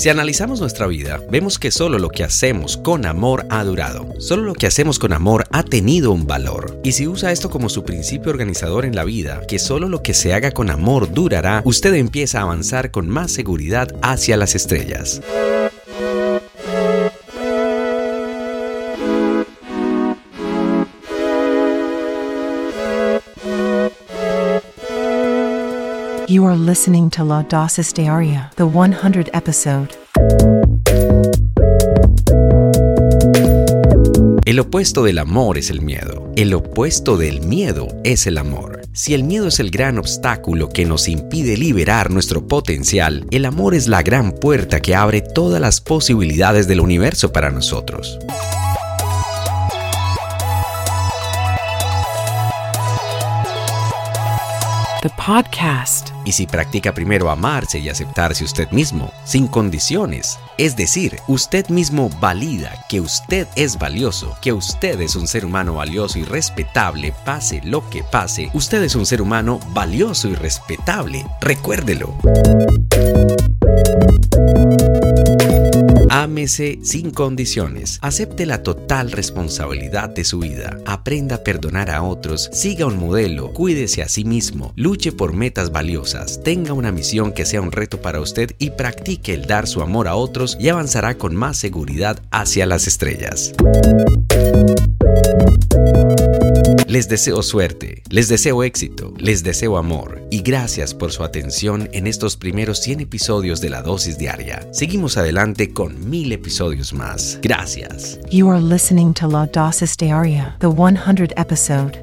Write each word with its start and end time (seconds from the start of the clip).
Si 0.00 0.08
analizamos 0.08 0.60
nuestra 0.60 0.86
vida, 0.86 1.20
vemos 1.30 1.58
que 1.58 1.70
solo 1.70 1.98
lo 1.98 2.08
que 2.08 2.24
hacemos 2.24 2.78
con 2.78 3.04
amor 3.04 3.44
ha 3.50 3.62
durado. 3.64 4.08
Solo 4.18 4.44
lo 4.44 4.54
que 4.54 4.66
hacemos 4.66 4.98
con 4.98 5.12
amor 5.12 5.44
ha 5.52 5.62
tenido 5.62 6.10
un 6.10 6.26
valor. 6.26 6.80
Y 6.82 6.92
si 6.92 7.06
usa 7.06 7.32
esto 7.32 7.50
como 7.50 7.68
su 7.68 7.84
principio 7.84 8.30
organizador 8.30 8.86
en 8.86 8.96
la 8.96 9.04
vida, 9.04 9.42
que 9.46 9.58
solo 9.58 9.90
lo 9.90 10.02
que 10.02 10.14
se 10.14 10.32
haga 10.32 10.52
con 10.52 10.70
amor 10.70 11.12
durará, 11.12 11.60
usted 11.66 11.92
empieza 11.92 12.38
a 12.38 12.44
avanzar 12.44 12.90
con 12.90 13.10
más 13.10 13.30
seguridad 13.30 13.94
hacia 14.00 14.38
las 14.38 14.54
estrellas. 14.54 15.20
You 26.30 26.46
are 26.46 26.56
listening 26.56 27.10
to 27.10 27.24
La 27.24 27.42
Dosis 27.42 27.92
Diaria, 27.92 28.52
the 28.54 28.62
100 28.62 29.30
episode. 29.34 29.88
El 34.44 34.60
opuesto 34.60 35.02
del 35.02 35.18
amor 35.18 35.58
es 35.58 35.70
el 35.70 35.80
miedo. 35.80 36.30
El 36.36 36.54
opuesto 36.54 37.16
del 37.16 37.40
miedo 37.40 37.88
es 38.04 38.28
el 38.28 38.38
amor. 38.38 38.82
Si 38.92 39.12
el 39.12 39.24
miedo 39.24 39.48
es 39.48 39.58
el 39.58 39.72
gran 39.72 39.98
obstáculo 39.98 40.68
que 40.68 40.84
nos 40.84 41.08
impide 41.08 41.56
liberar 41.56 42.12
nuestro 42.12 42.46
potencial, 42.46 43.26
el 43.32 43.44
amor 43.44 43.74
es 43.74 43.88
la 43.88 44.04
gran 44.04 44.30
puerta 44.30 44.78
que 44.78 44.94
abre 44.94 45.22
todas 45.22 45.60
las 45.60 45.80
posibilidades 45.80 46.68
del 46.68 46.78
universo 46.78 47.32
para 47.32 47.50
nosotros. 47.50 48.20
The 55.02 55.08
podcast. 55.16 56.10
Y 56.26 56.32
si 56.32 56.46
practica 56.46 56.92
primero 56.92 57.30
amarse 57.30 57.78
y 57.78 57.88
aceptarse 57.88 58.44
usted 58.44 58.70
mismo, 58.70 59.10
sin 59.24 59.46
condiciones, 59.46 60.38
es 60.58 60.76
decir, 60.76 61.18
usted 61.26 61.66
mismo 61.68 62.10
valida 62.20 62.74
que 62.90 63.00
usted 63.00 63.48
es 63.56 63.78
valioso, 63.78 64.36
que 64.42 64.52
usted 64.52 65.00
es 65.00 65.16
un 65.16 65.26
ser 65.26 65.46
humano 65.46 65.72
valioso 65.72 66.18
y 66.18 66.24
respetable, 66.24 67.14
pase 67.24 67.62
lo 67.64 67.88
que 67.88 68.02
pase, 68.02 68.50
usted 68.52 68.82
es 68.82 68.94
un 68.94 69.06
ser 69.06 69.22
humano 69.22 69.58
valioso 69.72 70.28
y 70.28 70.34
respetable, 70.34 71.24
recuérdelo. 71.40 72.14
Ámese 76.30 76.78
sin 76.84 77.10
condiciones. 77.10 77.98
Acepte 78.02 78.46
la 78.46 78.62
total 78.62 79.10
responsabilidad 79.10 80.10
de 80.10 80.22
su 80.22 80.38
vida. 80.38 80.78
Aprenda 80.86 81.34
a 81.34 81.42
perdonar 81.42 81.90
a 81.90 82.04
otros. 82.04 82.48
Siga 82.52 82.86
un 82.86 83.00
modelo. 83.00 83.52
Cuídese 83.52 84.00
a 84.00 84.08
sí 84.08 84.24
mismo. 84.24 84.72
Luche 84.76 85.10
por 85.10 85.32
metas 85.32 85.72
valiosas. 85.72 86.40
Tenga 86.44 86.72
una 86.72 86.92
misión 86.92 87.32
que 87.32 87.44
sea 87.44 87.60
un 87.60 87.72
reto 87.72 88.00
para 88.00 88.20
usted 88.20 88.52
y 88.60 88.70
practique 88.70 89.34
el 89.34 89.46
dar 89.46 89.66
su 89.66 89.82
amor 89.82 90.06
a 90.06 90.14
otros 90.14 90.56
y 90.60 90.68
avanzará 90.68 91.18
con 91.18 91.34
más 91.34 91.56
seguridad 91.56 92.22
hacia 92.30 92.64
las 92.64 92.86
estrellas. 92.86 93.52
Les 96.90 97.06
deseo 97.06 97.40
suerte, 97.44 98.02
les 98.10 98.26
deseo 98.26 98.64
éxito, 98.64 99.14
les 99.16 99.44
deseo 99.44 99.76
amor 99.76 100.26
y 100.28 100.42
gracias 100.42 100.92
por 100.92 101.12
su 101.12 101.22
atención 101.22 101.88
en 101.92 102.08
estos 102.08 102.36
primeros 102.36 102.80
100 102.80 102.98
episodios 102.98 103.60
de 103.60 103.70
la 103.70 103.80
dosis 103.80 104.18
diaria. 104.18 104.66
Seguimos 104.72 105.16
adelante 105.16 105.72
con 105.72 106.10
mil 106.10 106.32
episodios 106.32 106.92
más. 106.92 107.38
Gracias. 107.42 108.18
You 108.32 108.50
are 108.50 108.60
listening 108.60 109.14
to 109.14 109.28
La 109.28 109.46
Dosis 109.46 109.96
Diaria, 109.96 110.56
the 110.58 110.66
100 110.66 111.32
episode. 111.36 111.96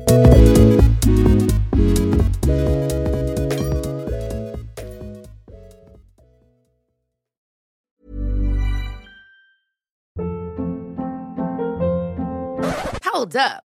Hold 13.03 13.35
up. 13.35 13.66